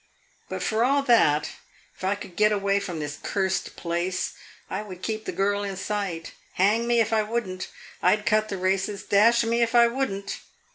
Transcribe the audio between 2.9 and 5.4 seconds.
this cursed place, I would keep the